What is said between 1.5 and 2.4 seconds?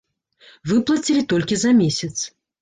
за месяц.